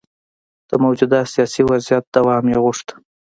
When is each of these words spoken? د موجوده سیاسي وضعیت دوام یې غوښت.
د 0.69 0.71
موجوده 0.83 1.19
سیاسي 1.33 1.61
وضعیت 1.71 2.03
دوام 2.15 2.45
یې 2.51 2.57
غوښت. 2.63 2.87